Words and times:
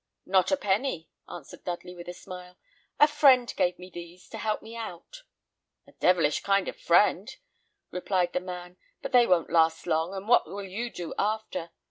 "Not 0.25 0.51
a 0.51 0.57
penny," 0.57 1.11
answered 1.29 1.63
Dudley, 1.63 1.93
with 1.93 2.07
a 2.07 2.13
smile. 2.15 2.57
"A 2.99 3.07
friend 3.07 3.53
gave 3.55 3.77
me 3.77 3.91
these 3.91 4.21
things 4.23 4.29
to 4.31 4.37
help 4.39 4.63
me 4.63 4.75
on." 4.75 5.03
"A 5.85 5.91
devilish 5.99 6.41
kind 6.41 6.75
friend," 6.75 7.29
replied 7.91 8.33
the 8.33 8.39
man; 8.39 8.77
"but 9.03 9.11
they 9.11 9.27
won't 9.27 9.51
last 9.51 9.85
long, 9.85 10.15
and 10.15 10.27
what 10.27 10.47
will 10.47 10.65
you 10.65 10.89
do 10.89 11.13
after? 11.19 11.69